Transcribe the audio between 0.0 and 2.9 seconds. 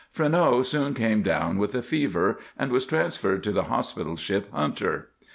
Freneau soon came down with a fever and was